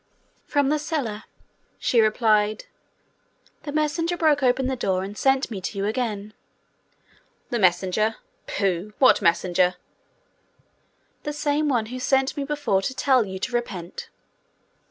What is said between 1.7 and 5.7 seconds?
she replied. 'The messenger broke open the door, and sent me